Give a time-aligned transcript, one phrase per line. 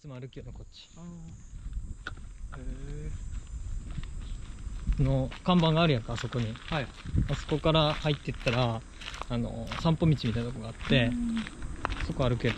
[0.00, 0.88] つも歩きよのこっち。
[5.02, 6.54] の看板があるやんかあそこに。
[6.70, 6.86] えはい。
[7.30, 8.80] あそこから入ってったら
[9.28, 11.10] あの散歩道みたいなとこがあって
[12.06, 12.54] そこ歩ける。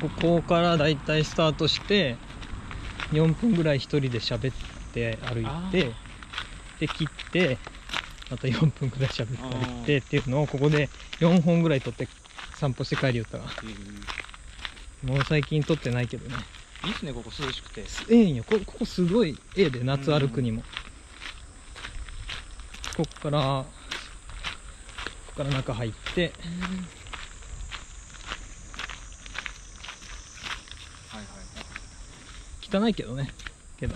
[0.00, 2.16] ここからだいたいスタートして
[3.12, 4.54] 4分ぐらい一人で喋っ
[4.92, 5.92] て歩いあて
[6.80, 7.58] で切って
[8.34, 10.88] また4分ぐらい喋って歩いてっていうのをここで
[11.20, 12.08] 4本ぐらい撮って
[12.56, 13.44] 散歩して帰りよったら
[15.04, 16.34] もう最近撮ってないけどね。
[16.84, 17.84] いいっすねここ涼しくて。
[18.10, 18.42] ええんよ。
[18.44, 20.62] こここすごいええで夏歩くにも、
[22.96, 23.66] こっからこ
[25.32, 26.32] っから中入って。
[31.08, 31.24] はいは
[32.80, 33.30] い汚いけどね。
[33.78, 33.94] けど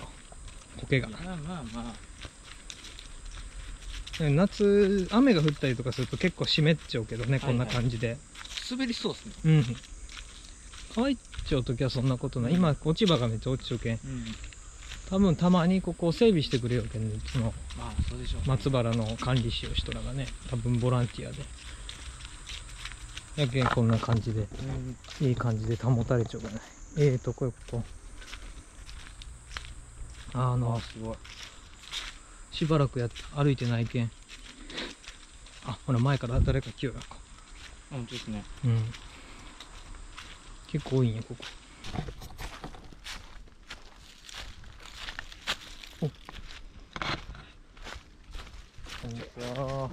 [0.77, 1.09] 苔が。
[1.09, 1.93] まあまあま
[4.19, 7.47] 夏雨が降ったりとかすると結構湿っちゃうけどね、はいはい。
[7.47, 8.17] こんな感じで。
[8.19, 9.33] あ滑りそうっすね。
[9.45, 9.65] うん。
[10.93, 13.93] 乾いちゃう時はそんなことない、今落ち葉がめっちゃ落ちちゃうけん。
[13.93, 14.25] うん。
[15.09, 17.51] 多分たまにここ整備してくれよけんねその
[18.45, 21.39] 松原の管理士を人らがね多分ボランティアで。
[23.37, 24.41] やけんこんな感じで。
[25.21, 25.27] うん。
[25.27, 26.55] いい感じで保たれちゃうかね。
[26.97, 27.83] ええとこよここ。
[30.33, 31.15] ああのすごい
[32.59, 34.11] しばらくやっ歩いてないけん。
[35.65, 37.15] あほら前から誰か来よるやんか。
[37.89, 38.43] 本当ですね。
[38.65, 38.83] うん。
[40.67, 41.45] 結構多いんやここ。
[46.01, 46.07] お。
[46.07, 46.11] こ
[49.07, 49.23] んにち
[49.57, 49.89] は。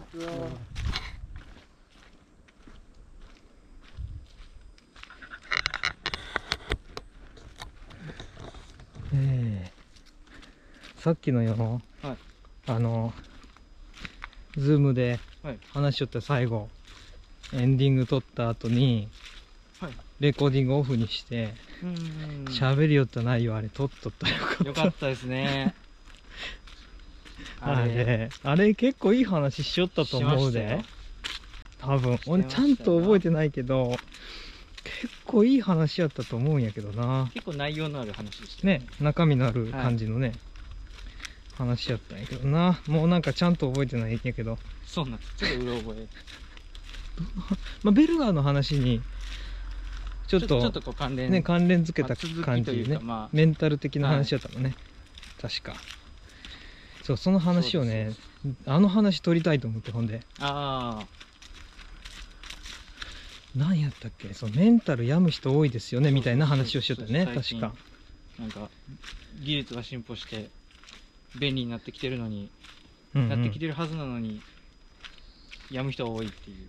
[9.15, 9.73] ええ
[10.99, 11.81] さっきのよ
[14.67, 15.59] ズームではい。
[15.73, 16.69] 話しよった最後
[17.55, 19.09] エンディング撮った後に
[19.81, 19.93] はい。
[20.21, 21.95] レコーディングオフにしてうん。
[22.49, 24.65] 喋、りよった内容あれ撮っとったよかった。
[24.65, 25.75] よかったですね。
[27.61, 28.75] あ れあれ。
[28.75, 30.81] 結構いい話しよったと思うで。
[31.79, 33.95] 多分俺ちゃんと覚えてないけど
[34.83, 37.31] 結構いい話やったと思うんやけどな。
[37.35, 40.33] 結構内容のある話でしたね中身のある感じのね、
[41.57, 42.81] 話やったんやけどな。
[42.87, 45.35] もうなんかちゃんと覚えてないんやけど、そうなんです。
[45.37, 46.09] ちょっとうろ覚え。
[47.83, 49.01] まあ、ベルガーの話に
[50.27, 52.15] ちょっとちょっとこう関連ね関連付けた
[52.45, 54.75] 感じねまあメンタル的な話やったのね、
[55.41, 55.75] 確か。
[57.03, 58.13] そうその話をね
[58.67, 60.21] あの話取りたいと思ってほんで。
[60.41, 61.07] ああ
[63.57, 64.35] 何やったっけ？
[64.35, 67.73] そうメンタル病む人多いですよねみたいな話をしよったよね確か。
[68.39, 68.69] なんか
[69.41, 70.51] 技術が進歩して
[71.39, 72.51] 便利になってきてるのに、
[73.15, 73.29] うんうん。
[73.29, 74.41] なってきてるはずなのに
[75.71, 76.69] 病む人が多いっていう。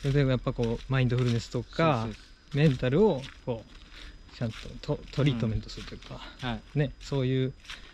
[0.00, 2.08] それでやっぱこうマインドフルネスとか
[2.52, 6.78] メンタルをこうちゃんとトトリートメントするというか、そうはい。
[6.78, 7.52] ねそういう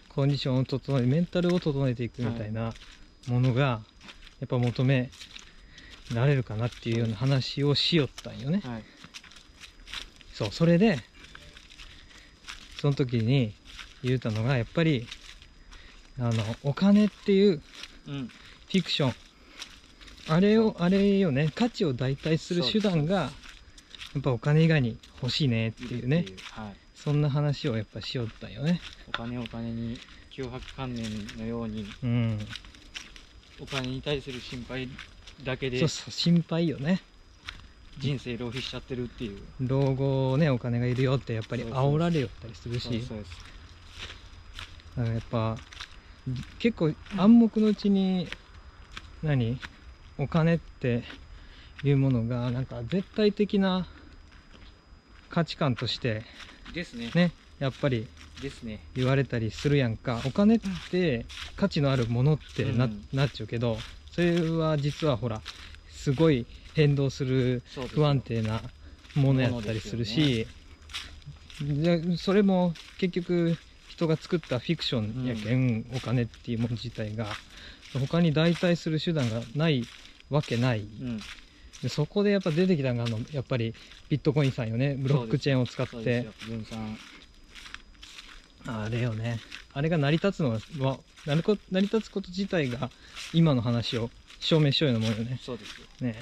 [0.08, 2.74] コンディションを整えメンタルを整えていくみたいな
[3.26, 3.80] ものが
[4.40, 5.10] やっぱ求め
[6.10, 8.60] られるかなっていうような話をしよったんよね。
[8.64, 8.82] はい。
[10.32, 11.00] そうそれで
[12.74, 13.54] その時に
[14.02, 15.08] 言うたのがやっぱり
[16.18, 17.60] あのお金っていう
[18.06, 18.30] うん。
[18.68, 19.14] フィクション。
[20.28, 21.50] あれをあれよね。
[21.54, 23.30] 価値を代替する手段がや
[24.18, 26.24] っぱお金以外に欲しいねっていうね。
[26.50, 28.80] はい、そんな話をやっぱしよったんよね。
[29.08, 29.98] お金お金に
[30.32, 31.04] 脅迫観念
[31.38, 32.38] のようにうん。
[33.60, 34.88] お金に対する心配
[35.44, 37.00] だけでそうそう心配よね。
[37.98, 39.38] 人生浪費しちゃってるっていう。
[39.60, 43.02] 老後ねお金がいるよってやっぱり煽られよったりするし。
[44.96, 45.56] やっぱ
[46.58, 48.28] 結構暗黙のうちに
[49.22, 49.60] 何？
[50.18, 51.04] お金って
[51.84, 53.86] いうものがなんか絶対的な
[55.28, 56.24] 価値観として
[56.74, 57.12] ですね。
[57.14, 58.08] ねやっぱり
[58.40, 58.80] ですね。
[58.96, 60.22] 言われたりするやんか。
[60.24, 60.60] お金っ
[60.90, 63.04] て価値のあるものってな,、うん。
[63.12, 65.42] なっちゃうけどそれは実はほら
[65.88, 67.62] すごい変動する
[67.94, 68.62] 不安定な
[69.14, 70.48] ものやったりするし、
[71.60, 73.56] でそれも結局
[73.96, 77.26] 人が作ったフィクションやけん、お金っていうもの自体が
[77.94, 79.84] 他に代替する手段がない
[80.28, 81.18] わけない、うん。
[81.82, 83.74] でそこでやっぱ出てきたのがあのやっぱり
[84.10, 84.94] ビットコインさんよね。
[84.98, 86.28] ブロックチェーンを使って。
[86.46, 86.98] 分散
[88.66, 89.40] あれよね。
[89.72, 92.90] あれが成り立つのはわ成り立つこと自体が
[93.32, 94.10] 今の話を
[94.40, 95.40] 証明しようようなもんよね。
[95.42, 95.86] そうですよ。
[96.00, 96.16] ね。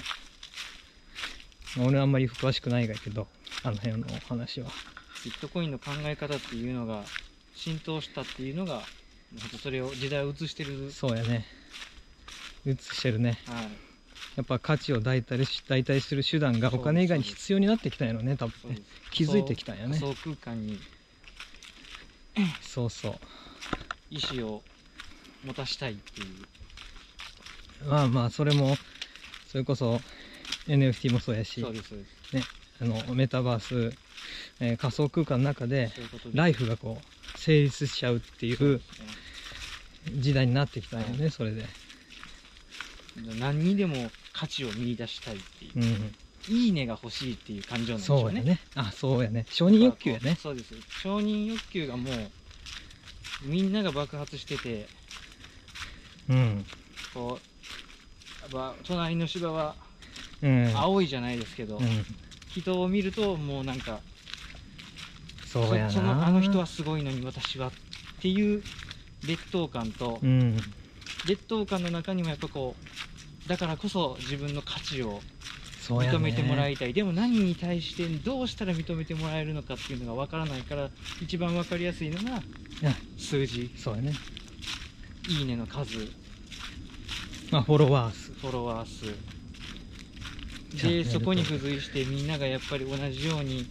[1.77, 3.27] 俺はあんまり詳しくないがけど
[3.63, 4.69] あの辺のお話は。
[5.25, 7.03] ビットコインの考え方っていうのが
[7.55, 8.87] 浸透したっていうのが
[9.39, 10.91] 本当それを時代を映してる。
[10.91, 11.45] そうやね。
[12.65, 13.39] 映してるね。
[13.47, 13.71] はい。
[14.35, 18.81] やっぱ価値を代替し代替する手段がお金以外に必要になってきたんやろね多分ね。
[19.09, 19.97] 気づいてきたんやね。
[19.97, 20.77] 仮想空間に
[22.61, 23.13] そうそう
[24.09, 24.61] 意思を
[25.45, 27.87] 持たしたいっていう。
[27.89, 28.77] まあまあそれも
[29.47, 30.01] それこそ
[30.67, 31.61] NFT もそうやし。
[31.61, 32.15] そうですそうです。
[32.81, 33.93] あのメタバース、
[34.59, 35.91] えー仮想空間の中で
[36.33, 38.81] ライフがこう成立しちゃうっていう
[40.19, 41.69] 時代になってきたんよねそれで。
[43.15, 45.79] 何にでも価値を見出したいっていう。
[45.79, 46.15] う、ん
[46.47, 48.21] いいねが欲しいっていう感情なんでしょね。
[48.21, 48.59] そううやね。
[48.75, 49.47] あそうやね。
[49.49, 50.37] 承認欲求やね。
[50.39, 50.75] そうです。
[50.93, 52.33] 承認欲求がも
[53.41, 54.89] うみんなが爆発してて
[56.29, 56.65] うん。
[57.13, 57.41] こ
[58.41, 59.75] う隣の芝は
[60.41, 60.73] うん。
[60.75, 62.05] 青いじゃないですけど、うん。
[62.47, 64.01] 人を見るともうなんか
[65.55, 65.89] そうやな。
[65.89, 67.71] そのあの人はすごいのに私はっ
[68.21, 68.61] ていう
[69.25, 70.57] 劣等感と、うん。
[71.25, 72.75] 劣等感の中にもやっぱこ
[73.45, 75.21] うだからこそ自分の価値を
[75.89, 80.89] 認めてもらいたい、でも何に対してどうしたら認めてもらえるのかっていうのが分からないから
[81.21, 82.41] 一番分かりやすいのが
[82.81, 82.93] や。
[83.17, 83.71] 数字。
[83.77, 84.13] そうやね。
[85.27, 85.97] いいねの数。
[85.97, 86.11] フ
[87.51, 88.31] まあフォロワー数。
[88.31, 89.35] ォロワー数。
[90.83, 93.65] でそこに付随してみんながやっぱり同じように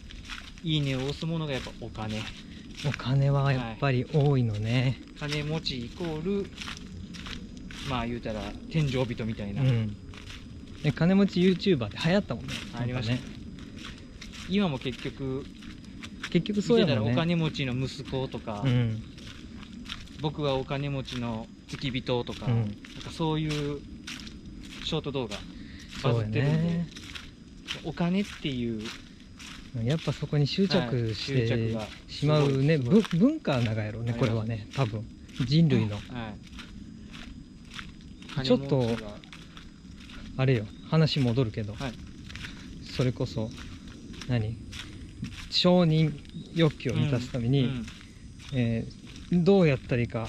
[0.64, 2.22] いいねを押すものがやっぱお金。
[2.87, 6.50] お金はやっぱり多いのね、金持ちイコール
[7.88, 8.40] まあ言うたら
[8.70, 9.96] 天井人みたいな、うん。
[10.82, 12.52] で金持ち YouTuber で流行ったもんね。
[12.78, 13.20] ありましたね。
[14.49, 15.44] 今も結局
[16.31, 19.02] 結局そう見てたらおやもんね金持ちの息子とか、うん。
[20.20, 22.55] 僕はお金持ちの付き人とか,、うん。
[22.56, 22.67] なん
[23.02, 23.81] かそういう
[24.84, 25.37] ショート動画
[26.02, 26.87] バズってるんで、ね。
[27.84, 28.82] お金っていう
[29.82, 31.76] やっぱそこに執着して
[32.06, 33.03] しまうね、すごい。
[33.03, 35.05] ぶ文化ながやろうねこれはね多分。
[35.47, 35.97] 人類の。
[35.97, 36.03] は
[38.43, 38.97] い、ちょっと
[40.37, 41.93] あれよ話戻るけど、はい。
[42.97, 43.50] それこそ
[44.29, 44.56] 何？
[45.50, 46.12] 承認
[46.55, 47.87] 欲求を満たすために、うんうん。
[48.55, 49.05] えー
[49.43, 50.29] どうやったらいいか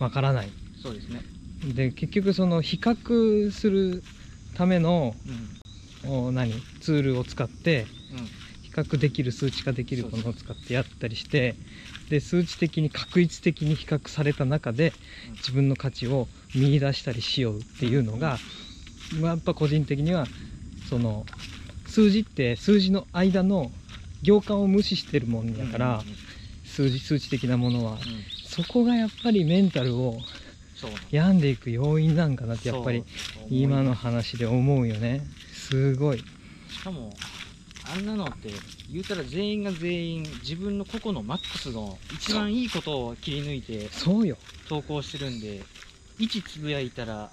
[0.00, 0.48] わからない。
[0.82, 1.20] そうですね、
[1.74, 4.02] で結局その比較する
[4.54, 5.14] ための
[6.04, 6.10] うん。
[6.10, 6.52] お何？
[6.80, 8.26] ツールを使ってうん。
[8.26, 8.32] 比
[8.76, 11.58] 較できる数値化できるものを使ってやったりして
[12.08, 18.42] で数値的に確率的に比較された中でうん自分の価値を見出したりしようっていうのが、
[19.10, 20.30] まあやっぱ個人的には
[20.82, 21.28] その
[21.86, 23.72] 数字って数字の間の
[24.22, 26.06] 行間を無視してるもんやから、
[26.64, 28.24] 数字数値的なものはうん。
[28.42, 30.24] そこがやっぱりメンタルを
[31.10, 33.04] 病んでいく要因なんかなってやっぱり
[33.48, 35.32] 今の話で思うよね。
[35.46, 36.26] すごい。
[36.66, 37.22] しかも
[37.90, 44.38] あんなのって言うたら全員が全員自分の個々のマックスの一番いいことを切り抜いてそうよ。
[44.64, 45.68] 投稿してるんで
[46.18, 47.32] 1つぶやいたら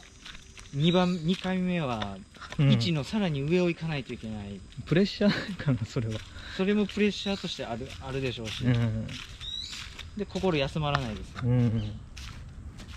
[0.74, 2.20] 2番2回目は
[2.60, 2.70] うん。
[2.72, 6.22] 1のさらに上を行かないといけない、プレッシャーかなそれは。
[6.56, 9.20] それもプレッシャーとしてあるあるでしょうし、うん。
[10.16, 11.42] で心休まらないですよ。
[11.44, 12.02] うん。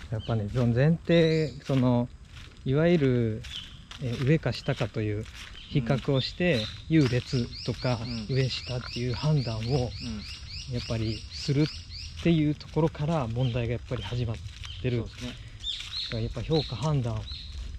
[0.09, 2.09] やっぱねその前提その
[2.63, 3.45] いわゆる
[3.99, 5.27] えー上か下かという
[5.67, 8.25] 比較をして、優劣とか、うん。
[8.29, 10.23] 上下っていう判断をうん。
[10.73, 11.67] やっぱりするっ
[12.21, 14.37] ていうところから問題がやっぱり始まっ
[14.81, 14.97] てる。
[14.99, 15.29] そうですね。
[15.29, 17.25] だからやっぱ評価判断っ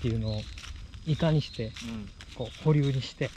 [0.00, 0.44] ていうのを
[1.05, 2.11] いかにしてうん。
[2.35, 3.32] こう保留にして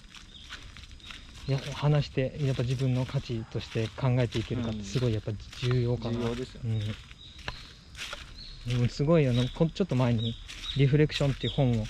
[1.48, 4.86] や話してやっぱ自分の価値として考えていけるかってうん。
[4.86, 6.96] すごいやっぱ重要かな、重要ですようん、
[8.68, 10.34] うん、すごいあのこちょっと前に
[10.76, 11.88] 「リフレクション」っていう本を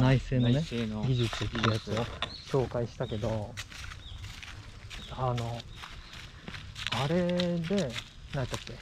[0.00, 0.60] 内政のね
[1.08, 2.06] 技術っていうやつを
[2.50, 3.54] 紹介したけど
[5.10, 5.62] あの
[6.92, 7.94] あれで
[8.34, 8.74] 何だっけ？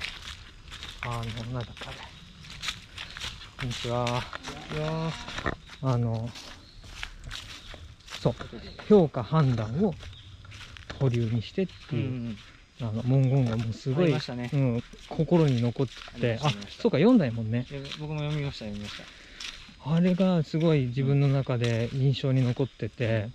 [1.02, 1.88] あの何だっけ？
[1.88, 1.98] あれ
[3.60, 4.22] こんにちは。
[5.80, 6.28] あの
[8.16, 8.34] そう。
[8.88, 9.94] 評価判断を
[10.98, 11.96] 保留にしてってう。
[11.96, 12.38] んういう、ん
[12.80, 14.50] あの文言がもうすごいね。
[14.52, 15.86] うん、心に残っ
[16.20, 17.66] てあそうか読んだもんね。
[17.70, 19.04] で僕も読みました読みました。
[19.90, 23.30] あれがすごい自分の中で印象に残ってて、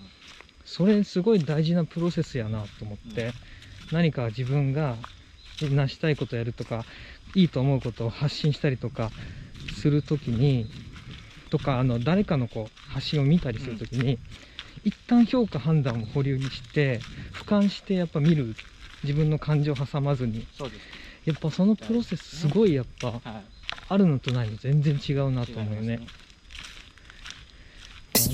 [0.65, 3.33] それすごい大事なプロセスやなと思って、うん。
[3.91, 4.97] 何か自分が
[5.59, 6.85] 成したいことやるとか
[7.35, 9.11] いいと思うことを発信したりとか
[9.81, 10.67] するときに
[11.49, 14.17] とかあの誰かのこう発信を見たりするときに、
[14.83, 16.99] 一旦評価判断を保留にして
[17.33, 18.55] 俯瞰してやっぱ見る
[19.03, 20.47] 自分の感情を挟まずに。
[20.57, 20.81] そうです。
[21.25, 23.21] やっぱそのプロセスすごいやっぱはい。
[23.89, 25.93] あるのとないの全然違うなと思うよね。
[25.93, 25.99] 違い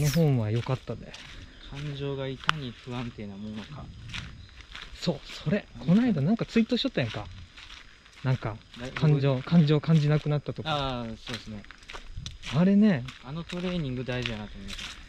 [0.04, 1.12] ますあの本は良かったで。
[1.70, 3.86] 感情がいかに不安定なものか。
[4.96, 5.66] そうそれ。
[5.80, 7.26] この間なんかツイートしとったやんか。
[8.24, 10.70] なんかだ感情感情感じなくなったとか。
[10.70, 11.64] ああそうですね。
[12.56, 13.04] あれね。
[13.24, 15.00] あのトレーニング大事やなと思いまし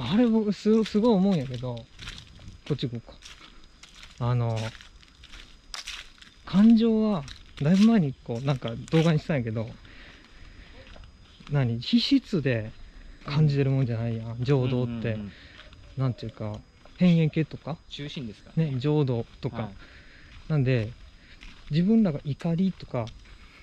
[0.00, 1.84] あれ僕すすごい思うんやけどこ
[2.74, 3.18] っち行こうか
[4.20, 4.58] あの
[6.44, 7.24] 感情は
[7.62, 9.68] だいぶ前にこうなんか動画にしたんやけど
[11.50, 11.80] 何？
[11.80, 12.70] 皮質で
[13.24, 14.36] 感じてるもんじゃないやん。
[14.40, 15.32] 情動って、うんうんうん
[15.98, 16.54] なんていうか
[16.96, 17.76] 変幻系とか？
[17.88, 18.52] 中心ですか？
[18.56, 19.72] らね浄土とか、はい。
[20.48, 20.90] なんで
[21.72, 23.06] 自分らが怒りとか、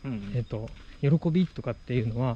[0.04, 0.32] うんうん。
[0.36, 0.70] えっと
[1.02, 2.36] 喜びとかっていうのは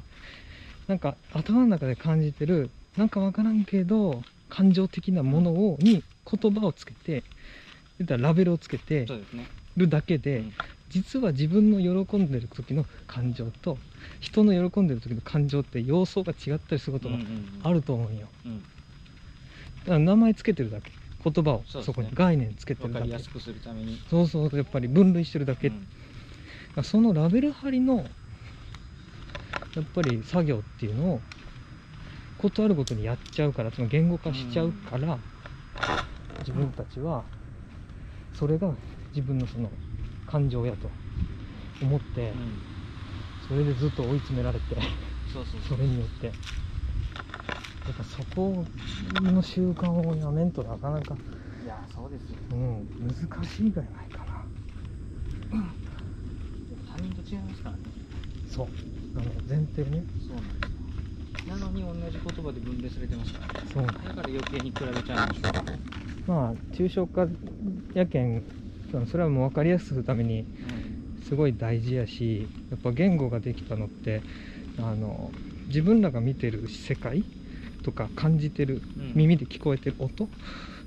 [0.88, 7.22] なんか頭の中で感じてるなんかわからんけど感情的なものをに言葉をつけて
[8.00, 9.06] 言ったらラベルをつけて
[9.76, 10.52] るだけで、うん。
[10.88, 13.78] 実は自分の喜んでる時の感情と
[14.18, 17.16] 人の喜んでる時の感情って様相が違ったりすることが
[17.62, 18.28] あると思うんよ。
[18.44, 18.64] うん。
[19.84, 20.92] だから名前つけてるだけ
[21.22, 23.02] 言葉をそこに概念つけて分るだけ。
[23.02, 23.98] かりやすくするために。
[24.10, 25.68] そうそうやっぱり分類してるだけ、
[26.76, 26.84] うん。
[26.84, 28.10] そのラベル貼りの
[29.74, 31.22] やっぱり作業っていうのを
[32.38, 35.20] ことあるごとにやっちゃうからその言語化しちゃうから、
[36.40, 37.26] 自分たちは
[38.40, 38.74] それが
[39.14, 39.70] 自分のその
[40.26, 40.90] 感情やと
[41.82, 42.58] 思ってうん。
[43.46, 44.76] それでずっと追い詰められて
[45.30, 46.26] そうそうそそうれによって。
[46.26, 46.32] や
[47.92, 48.64] っぱそこ
[49.34, 51.16] の習慣をやめんとなかなか、
[51.62, 52.38] いやそうですよ。
[52.50, 54.40] うん、難しいがないかな。
[56.92, 57.82] 他人と違いますからね。
[58.46, 58.66] そう。
[59.16, 60.04] あの前提ね。
[60.26, 61.54] そうなんですよ。
[61.54, 63.54] なのに同じ言葉で分類されてますからね。
[63.72, 63.86] そう。
[63.86, 66.30] だから余計に比べちゃうんでしょう。
[66.30, 67.26] まあ抽象化
[67.94, 68.44] やけん
[69.06, 70.46] それはもう分かりやすくするために
[71.22, 74.24] すごい大事やしやっぱ言語ができたのって
[74.78, 75.34] あの
[75.68, 77.26] 自分らが見てる世界
[77.82, 79.12] とか感じてるうん。
[79.14, 80.30] 耳で聞こえてる音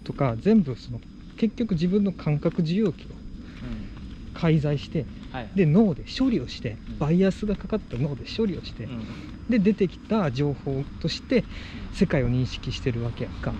[0.03, 1.01] とか全部その
[1.37, 3.15] 結局自分の感覚受容器を
[3.63, 3.89] うん。
[4.33, 6.97] 介在してはいで脳で処理をしてうん。
[6.99, 9.07] バイアスがかかった脳で処理をしてうん。
[9.49, 11.45] で出てきた情報として
[11.91, 13.55] 世界を認識してるわけやんか。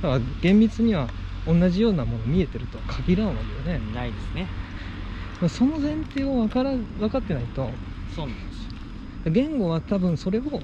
[0.00, 1.12] だから厳密には
[1.46, 4.50] 同じようなもの見えてるとは限らんわけよね、ないですね。
[5.40, 7.78] まあその前提を分から分かってないと。
[8.08, 8.68] そうなんです。
[9.24, 10.62] よ言語は多分それを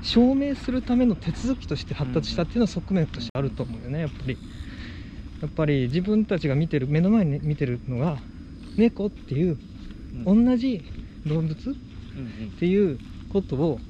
[0.00, 4.38] 証明するための手続きとして発達したっていうのは側面としてあると思うよねやっぱり。
[5.40, 8.22] やっぱり自分たちが見てる目の前に見てるのが
[8.76, 9.58] 猫っていう
[10.14, 10.46] うん。
[10.46, 10.82] 同じ
[11.26, 11.74] 動物っ
[12.16, 12.52] うんうん。
[12.56, 12.98] ていう
[13.28, 13.80] ことを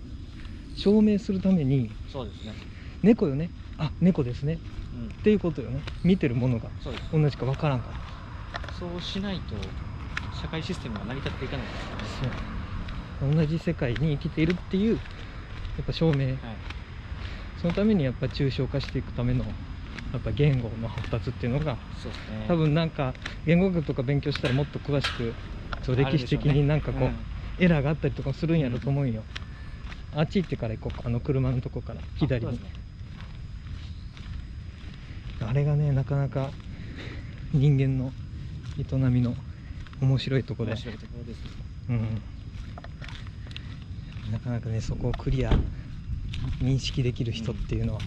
[0.74, 2.54] 証明するためにそうですね。
[3.02, 3.52] 猫よね。
[3.78, 4.54] あ猫ですね。
[4.54, 5.82] うんっていうことよね。
[6.04, 7.04] 見てるものがそうです。
[7.12, 7.92] 同じか分からんから。
[8.78, 9.56] そうしないと
[10.40, 12.36] 社会システムが成り立っていかないですからね。
[13.20, 13.34] そう。
[13.36, 14.98] 同じ世界に生きているっていうや
[15.82, 16.18] っぱ証明。
[16.18, 16.36] はい。
[17.62, 19.44] そのためにやっぱ抽象化していくための
[20.12, 22.44] やっぱ言語の発達っていうのがそうですね。
[22.48, 23.14] 多分なんか
[23.46, 25.34] 言語学とか勉強したらもっと詳しく
[25.82, 27.16] そう歴史的になんかこう、うん。
[27.58, 29.24] エラーがあったりとかするんやろと思うんよ、
[30.14, 32.52] あっち行ってから行こうかあの車のとこから左に。
[32.52, 32.85] あそうですね
[35.40, 36.50] あれがねなかなか
[37.52, 38.12] 人間の
[38.78, 39.34] 営みの
[40.00, 40.72] 面白いとこで。
[40.72, 41.40] 面白いところです。
[41.88, 42.22] うん。
[44.32, 45.50] なかなかねそこをクリア
[46.60, 48.00] 認識できる人っていうのは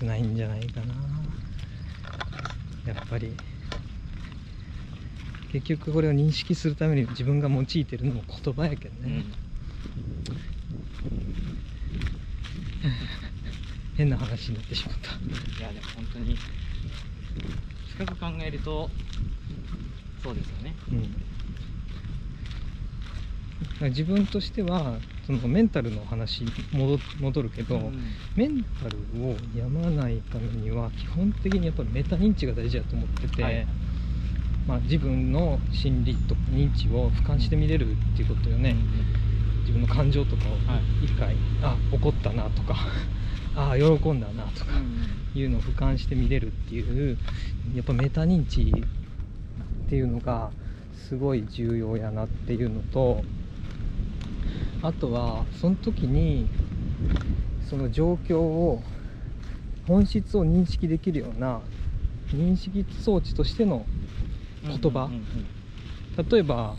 [0.00, 0.94] 少ないんじゃないかな。
[2.86, 3.32] やっぱり。
[5.52, 9.24] 結局これを認識するために自分が用いてるのも言葉やけどね、
[14.00, 15.10] 変な話になってしまった。
[15.10, 15.12] い
[15.62, 16.34] やでも本当に
[17.94, 18.88] 深く考えると
[20.22, 20.74] そうですよね。
[23.80, 28.02] うん、自分としてはそのメンタルの話に戻戻るけど、うん。
[28.36, 33.66] メンタルを病まないためには基本的にやっぱりメタ認知が大事だと思ってて、はい。
[34.66, 38.76] まあ、自分の心理とか認知を俯瞰して見れるっていうことよね、
[39.70, 41.04] 自分の感情とかをはい。
[41.04, 42.76] 一回、あ怒ったなとか
[43.54, 44.72] あ喜んだなとか、
[45.34, 47.16] いうのを俯瞰して見れるっていう
[47.74, 50.50] やっぱメタ認知っていうのが
[51.08, 53.24] すごい重要やなっていうのと
[54.82, 56.48] あとはその時に
[57.68, 58.82] その状況を
[59.86, 61.60] 本質を認識できるような
[62.34, 63.86] 認識装置としての
[64.64, 65.10] 言葉。
[66.30, 66.74] 例えば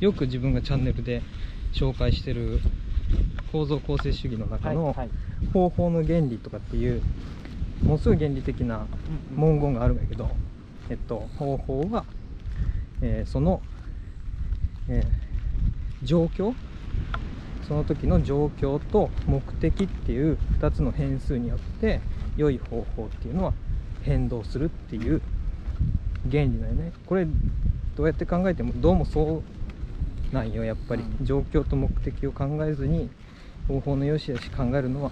[0.00, 1.22] よく自分がチャンネルで
[1.72, 2.60] 紹介してる
[3.52, 4.94] 構造構成主義の中の
[5.52, 7.02] 方法の原理とかっていう
[7.82, 8.86] ものすごい原理的な
[9.30, 10.30] 文言があるんだけど、
[10.88, 12.04] えっと、方法は、
[13.00, 13.62] えーその、
[14.88, 15.30] えー
[16.02, 16.54] 状況
[17.68, 22.00] その時の状況と目的っていう2つの変数によって
[22.36, 23.52] 良い方法っていうのは
[24.02, 25.20] 変動するっていう
[26.30, 26.92] 原理だよね。
[27.06, 27.26] これ
[27.96, 29.42] どうやって考えてもどうもそう
[30.32, 31.26] なんよやっぱり、うん。
[31.26, 33.10] 状況と目的を考えずに
[33.68, 35.10] 方法の良し悪し考えるのは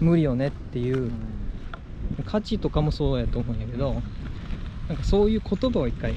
[0.00, 1.48] 無理よねっていううん。
[2.24, 4.02] 価値とかもそうやと思うんやけど
[4.88, 6.14] なんかそういう言葉を一回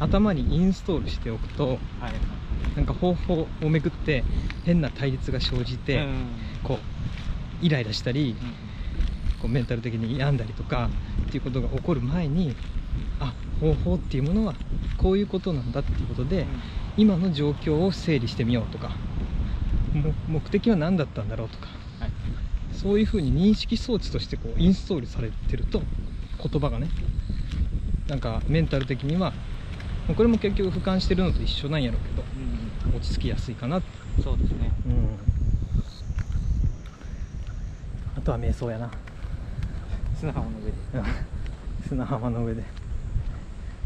[0.00, 1.78] 頭にインストールしておくとはい。
[2.76, 4.24] なんか方法をめぐって
[4.64, 6.26] 変な対立が生じて、うん。
[6.62, 6.78] こ
[7.62, 8.34] うイライラしたり
[9.40, 10.90] こうメンタル的に病んだりとか
[11.28, 12.54] っていうことが起こる前に
[13.20, 14.54] あ方法っていうものは
[14.96, 16.46] こういうことなんだっていうことで、
[16.96, 18.90] 今の状況を整理してみようとか
[19.94, 21.66] も目的は何だったんだろうとか
[22.00, 22.10] はい。
[22.72, 25.82] そういうふうに認識装置としてこうインストールされてると
[26.42, 26.88] 言葉がね
[28.08, 29.32] なんかメンタル的には
[30.16, 32.22] これも結局俯瞰してるのと一緒なんやろうけど
[32.92, 32.96] うん。
[32.96, 33.88] 落ち着きやすいかなって。
[34.22, 34.70] そうですね。
[34.86, 35.18] うん。
[38.16, 38.90] あとは瞑想やな。
[40.18, 40.76] 砂浜の上で。
[41.88, 42.79] 砂浜の上で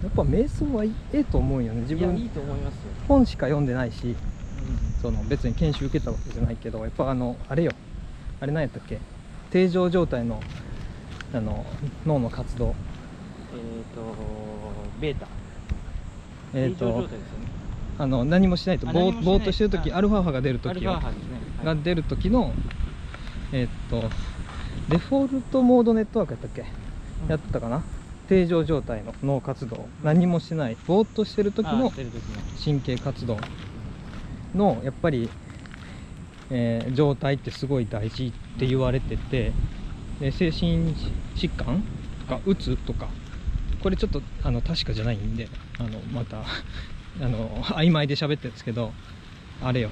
[0.04, 1.80] やっぱ瞑想はいいと思うよね。
[1.80, 4.14] 自分いやいいと思いますよ、本しか読んでないし
[5.00, 7.72] その別に研修受けたわけじゃないけどやっぱあのあれよ。
[8.40, 9.00] あれ何やったっけ？
[9.50, 10.42] 定常状態の
[11.32, 11.64] あの
[12.04, 12.66] 脳の活動。
[12.66, 14.14] えっ、と
[15.00, 15.26] ベータ。
[16.52, 17.46] えっ、正常状と態ですよね。
[17.98, 18.86] あの何もしないと。
[18.86, 21.00] ぼーっとしてる時あアルファ波が出る時は
[21.62, 21.64] い。
[21.64, 22.52] が出る時の
[23.52, 24.02] えっ、と
[24.90, 26.62] デフォルトモードネットワークやったっけ、
[27.24, 27.30] うん。
[27.30, 27.82] やったかな？
[28.28, 31.90] 定常状態の脳活動何もしてないぼーっとしてる時の
[32.64, 33.38] 神経活動
[34.54, 35.28] のやっぱり、
[36.50, 39.52] えー状態ってすごい大事って言われてて
[40.20, 40.94] で精神
[41.34, 41.82] 疾患
[42.20, 43.08] とかうつとか
[43.82, 46.38] これちょっとあの確かじゃないんであのまた
[47.20, 48.92] あの曖昧で喋ってるんですけど
[49.62, 49.90] あれよ。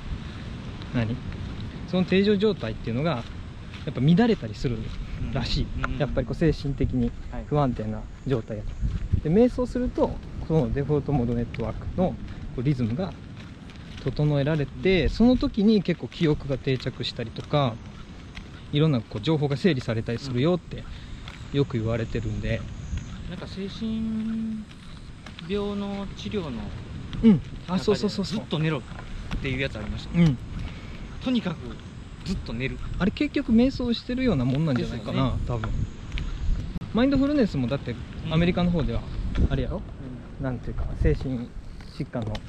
[0.94, 1.16] 何？
[1.88, 3.22] その定常状態っていうのが
[3.84, 4.78] やっぱ乱れたりする
[5.32, 7.44] らしい、うんやっぱりこう精神的にはい。
[7.46, 8.70] 不安定な状態やと。
[9.22, 10.10] で瞑想すると
[10.40, 12.16] このデフォルトモードネットワークのこ
[12.58, 13.12] うリズムが
[14.02, 17.74] 整えられてその時に結構記憶が定着したりとか
[18.72, 20.82] いろんなこう情報が整理されたりするよって
[21.52, 22.62] よく言われてるんで。
[23.30, 24.64] なんか精神
[25.48, 26.50] 病の治療の
[27.22, 27.40] うん。
[27.68, 28.40] あそうそうそうそう。
[28.40, 28.82] ずっと寝ろっ
[29.40, 30.36] ていうやつありました、うん。
[31.22, 31.56] とにかく
[32.24, 32.78] ずっと寝る。
[32.98, 35.70] あれ結局瞑想してるようなもんなんじゃないかな、多分。
[36.94, 37.94] マインドフルネスもだって
[38.26, 38.32] うん。
[38.32, 39.00] アメリカの方では
[39.50, 39.82] あれやろ、
[40.40, 41.48] なんていうか精神
[41.98, 42.40] 疾患の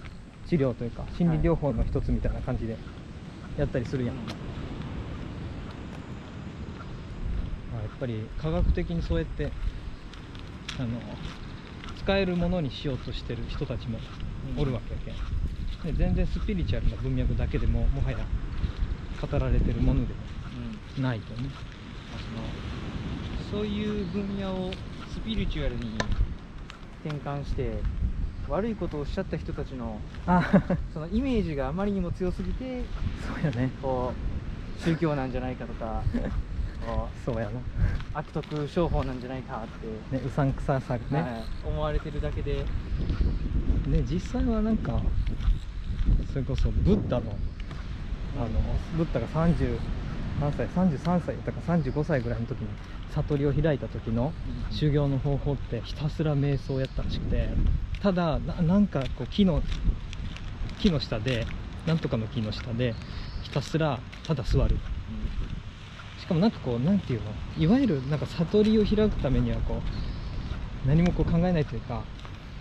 [0.47, 2.77] 治療というか心理療法の一つみたいな感じで
[3.57, 4.21] やったりするやん、ま
[7.79, 9.51] あやっぱり科学的にそうやって
[10.79, 10.99] あの
[12.01, 13.99] 使えるものにしようとしてる人たちも
[14.57, 15.93] おるわけやけん。
[15.93, 18.17] で全然スピリチュアルな文脈だけでももはや
[19.27, 20.13] 語られてるもので
[20.97, 21.49] うんもないとね。
[23.51, 24.71] そのそういう分野を
[25.13, 25.93] スピリチュアルに
[27.05, 27.73] 転換して
[28.49, 30.43] 悪いことをしちゃった人たちのあ
[30.93, 32.81] そのイメージがあまりにも強すぎて
[33.25, 33.69] そうやね。
[33.81, 34.11] こ
[34.79, 36.03] う宗教なんじゃないかとか
[36.85, 37.49] こそうやな。
[37.51, 37.53] う
[38.15, 42.65] 悪徳商法なんじゃないかって、ねうさんくささがね、はい思われてるだけで。
[43.87, 44.99] ね実際はなんか
[46.31, 47.35] それこそブッダの
[48.37, 48.49] あの
[48.97, 49.79] ブッダが30
[50.41, 52.67] 何歳33歳だから35歳ぐらいの時に
[53.13, 54.33] 悟りを開いた時の
[54.71, 57.49] 修行の方法ってひたすら瞑想やったらしくて
[58.01, 59.61] ただななんかこう木の
[60.79, 61.45] 木の下で
[61.85, 62.95] なんとかの木の下で
[63.43, 64.77] ひたすらただ座る。
[66.19, 67.31] しかもなんかこうなんていうの？
[67.57, 69.81] いわゆるなんか悟りを開くためにはこ
[70.85, 72.01] う何もこう考えないというか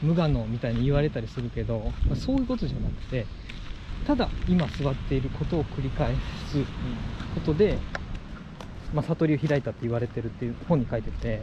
[0.03, 3.25] 無我のみたいに言われたりするけど、まあそういうことじゃなくて
[4.07, 6.15] ただ今座っていることを繰り返
[6.51, 6.62] す
[7.35, 7.79] ことで、
[8.93, 11.43] まあ、悟りを開いたって言われてるっていう本に書いてて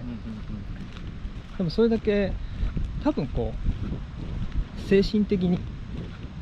[1.58, 2.34] でもそれだけ
[3.04, 5.60] 多分こう精神的に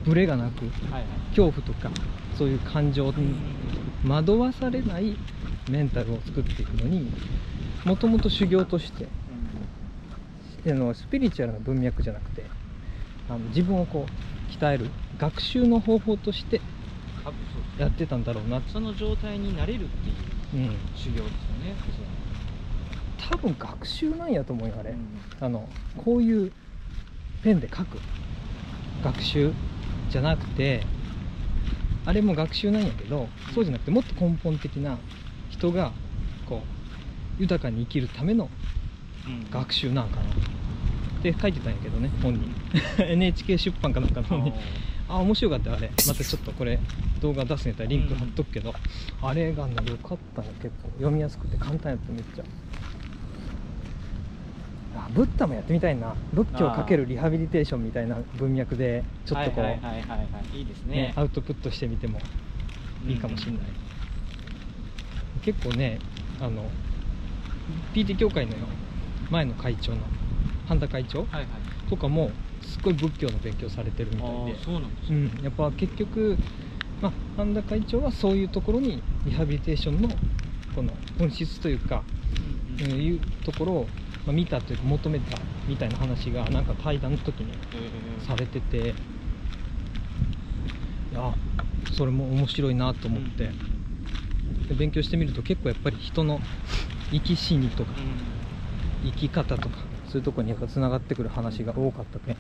[0.06, 1.04] ブレがなくはいはい
[1.36, 1.92] 恐怖とか
[2.38, 3.36] そういう感情に
[4.08, 5.18] 惑わされない
[5.70, 7.12] メンタルを作っていくのに
[7.84, 9.08] もともと修行として
[10.66, 12.44] あのスピリチュアルな文脈じゃなくて
[13.30, 16.62] あの自分をこう鍛える学習の方法として
[17.80, 18.62] やってたんだろうな。
[18.68, 20.78] その状態になれるっていううん。
[20.96, 21.76] 修行ですよね。
[23.30, 24.98] 多分学習なんやと思うよあれ、うん。
[25.40, 26.52] あのこういう
[27.44, 27.98] ペンで書く。
[29.04, 29.54] 学習
[30.10, 30.82] じゃなくて
[32.06, 34.98] あれも学習なんやけどそうじゃなくてもっと根本的な
[35.50, 35.92] 人が
[36.50, 36.62] こ
[37.38, 38.50] う豊かに生きるための
[39.28, 39.52] うん。
[39.52, 42.50] 学習なんかなって書いてたんやけどね本に
[43.00, 44.54] NHK 出版かなんかの本に
[45.10, 45.90] あ面白かったよあれ。
[46.08, 46.80] またちょっとこれ
[47.22, 48.74] 動画出すんやったらリンク貼っとくけど、
[49.22, 50.90] あれがねよかったね結構。
[50.98, 52.44] 読みやすくて簡単やっためっちゃ。
[54.96, 56.16] あブッダもやってみたいな。
[56.34, 60.58] 仏教かけるリハビリテーションみたいな文脈でちょっとこう、はいはいはいはいはい。
[60.58, 60.96] いいですね。
[60.96, 62.20] ねアウトプットしてみても
[63.08, 63.62] いいかもしれない、
[65.42, 66.00] 結構ね
[66.42, 66.70] あの
[67.94, 68.56] PT 協会の
[69.30, 70.00] 前の会長の
[70.68, 71.46] 半田会長はいはい。
[71.90, 72.32] とかも
[72.68, 74.60] すっごい仏教の勉強されてるみあたいで。
[74.62, 76.38] あそうなんですうねん、やっぱ結局、
[77.02, 80.10] まあ、半田会長はそういうところにリハビリテーションの
[80.76, 82.04] この本質というか、
[82.80, 82.92] うんうん。
[82.94, 83.88] うんいうところを、
[84.26, 88.28] まあ、見たというか求めたみたいな話がなんか対談の時にえー。
[88.28, 88.94] されてて
[91.12, 91.34] いや
[91.94, 93.50] それも面白いなと思って、
[94.68, 96.40] で勉強してみると結構やっぱり人の
[97.12, 99.12] 生き死にとかうん。
[99.12, 102.36] 生き方とかそういうところにやっぱつながってくる話が多かったけん。
[102.36, 102.38] あ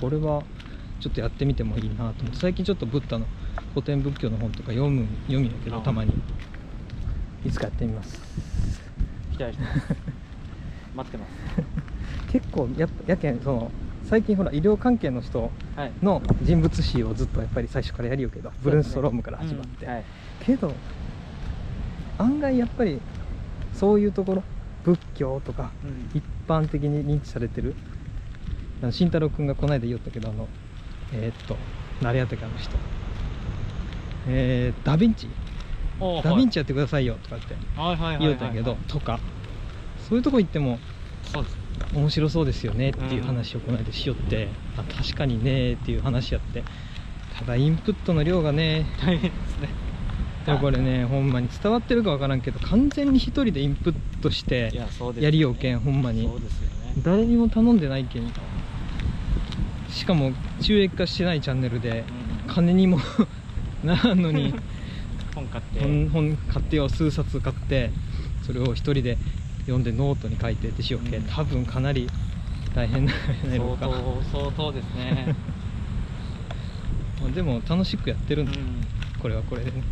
[0.00, 0.42] これは
[1.00, 2.36] ちょっとやってみてもいいなと思って。
[2.36, 3.26] 最近ちょっとブッダの
[3.74, 5.80] 古典仏教の本とか読む読むんやけどあ。
[5.80, 6.12] たまに。
[7.44, 8.20] いつかやってみます。
[9.32, 9.96] 期待してます。
[10.94, 11.30] 待ってます。
[12.32, 13.70] 結構ややけんその
[14.04, 15.92] 最近ほら医療関係の人はい。
[16.02, 19.92] の人物誌をずっとやっぱり最初からやるよけどブルーストロームから始まって、うん。
[19.92, 20.04] はい。
[20.40, 20.72] けど
[22.18, 23.00] 案外やっぱり
[23.72, 24.42] そういうところ
[24.84, 26.18] 仏教とかうん。
[26.18, 27.74] 一般的に認知されてる。
[28.82, 30.48] あの慎太郎君がこの間言おったけどあの
[31.12, 31.56] えーっと
[32.02, 32.76] 誰やったっけあの人。
[34.28, 35.28] えー、ダヴィンチ。
[36.00, 37.54] ダヴィンチやってくださいよとかって
[38.18, 39.20] 言おったけどとか。
[40.08, 40.78] そういうとこ行っても
[41.94, 46.64] 面白そうですよねっていううん話をこの間しよって、あ確かにねっていう話やって。
[47.38, 49.30] ただインプットの量がね大変。
[49.30, 49.49] ですね
[50.46, 54.72] いやこれねほんまに伝わってるかわからんけど完全に一人でインプットして
[55.18, 56.26] いやりようけんほんまに。
[56.26, 56.30] ね。
[56.98, 58.32] 誰にも頼んでないけん。
[59.88, 62.04] しかも収益化してないチャンネルで
[62.46, 62.48] うん。
[62.48, 62.98] 金にも
[63.84, 64.54] ならんのに
[65.34, 65.80] 本買って。
[65.80, 67.90] 本本買ってよ数冊買って
[68.42, 69.18] それを一人で
[69.62, 71.22] 読んでノートに書いてってしようけん。
[71.22, 71.28] うん。
[71.28, 72.08] 多分かなり
[72.74, 75.34] 大変なのか相当相当ですね。
[77.20, 78.86] まあでも楽しくやってるだ、うんん。
[79.20, 79.82] これはこれでね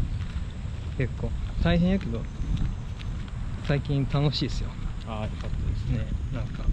[0.98, 1.30] 結構
[1.62, 2.20] 大変やけど
[3.66, 4.70] 最近楽しいですよ。
[5.06, 6.06] ああよかったですね。
[6.32, 6.64] なんか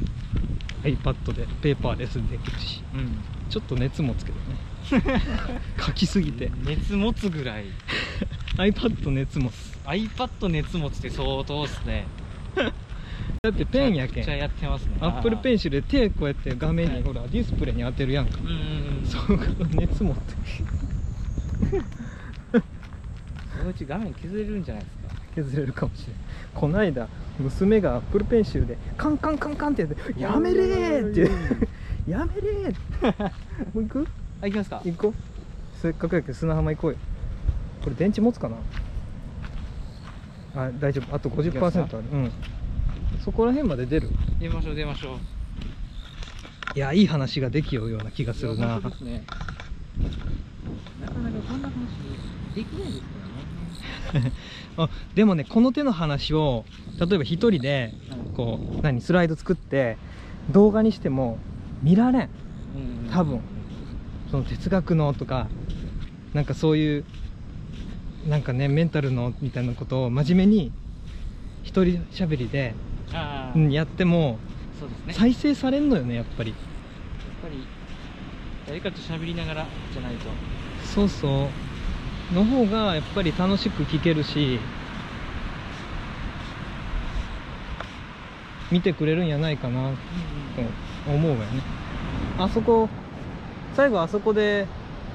[0.84, 3.18] iPad でペーパーレスできるしうん。
[3.50, 5.22] ちょっと熱持つけどね。
[5.80, 6.52] 書きすぎて。
[6.64, 7.66] 熱持つぐらい。
[8.58, 9.78] iPad 熱持つ。
[9.86, 12.08] iPad 熱持つって相当ですね。
[13.44, 14.98] だってペンやけめちゃくちゃやんってますね。
[15.02, 18.40] アップルペンシシルで手こうやって画面はいにほらディスプレイに当てるやんか。
[19.06, 19.40] そそう
[19.74, 20.34] 熱持って
[23.66, 25.16] のうち画面削れるんじゃないですか。
[25.36, 31.30] 削れるかもしれないだ娘がアップルペンシルでカンカンカンカンってやって「やめれー!」って
[32.10, 32.74] 「やめれー!
[33.76, 34.08] 」もう行く？
[34.42, 34.82] あ行きますか。
[34.86, 35.14] 行こう。
[35.82, 36.98] せっかくやけど砂浜行こうよ。
[37.84, 38.56] これ電池持つかな？
[40.56, 41.14] あ大丈夫。
[41.14, 41.84] あと行き50%ますか？
[41.84, 41.98] ある。
[42.14, 42.32] うん。
[43.24, 44.10] そこら辺まで出る？
[44.40, 45.18] 出ましょう出ましょう。
[46.78, 48.80] いやいい話ができようような気がするな。
[48.80, 49.24] ね。
[51.02, 51.76] なかなかこんな話
[52.56, 53.02] できないです
[54.78, 56.66] あでもねこの手の話を
[57.00, 59.98] 例えば一人でうんこう何スライド作って
[60.52, 61.40] 動画にしても
[61.82, 62.22] 見られん。
[62.24, 62.30] うん。
[63.12, 63.42] 多分。
[64.32, 65.48] その哲学のとか
[66.34, 67.06] なんかそういう
[68.28, 70.72] なんかねメンタルのみたいなことを真面目に
[71.64, 72.74] 一人喋りで、
[73.14, 74.38] ああ、うんやっても
[74.80, 75.14] そうですね。
[75.14, 76.50] 再生されんのよねやっぱり。
[76.50, 76.60] やっ
[77.42, 77.64] ぱり
[78.68, 80.26] 誰かと喋りながらじゃないと。
[80.84, 81.65] そうそう
[82.34, 84.60] の方がやっぱり楽しく聞けるし
[88.72, 91.62] 見てくれるんやないかなと思うわよね。
[92.40, 92.90] あそこ
[93.76, 94.66] 最後あそこで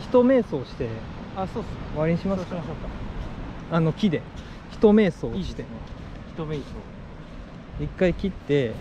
[0.01, 0.89] 人瞑想して
[1.37, 1.75] あそうっすね。
[1.93, 2.57] 終わりにしますか？
[2.57, 4.23] そうしましょうあの木で
[4.71, 5.63] 人瞑想して。
[5.63, 5.77] ですね。
[6.35, 8.75] 人目以上一回切って